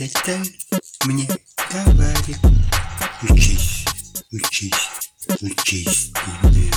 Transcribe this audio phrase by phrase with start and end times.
[0.00, 0.56] Учитель
[1.06, 1.28] мне
[1.72, 2.38] говорит,
[3.28, 3.84] учись,
[4.30, 4.90] учись,
[5.42, 6.76] учись, студент.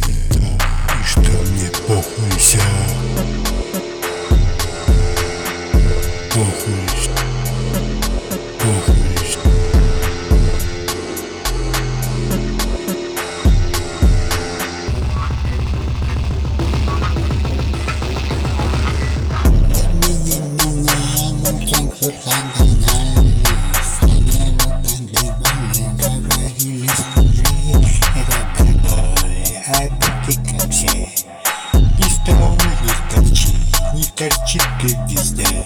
[34.21, 35.65] картинки Дисней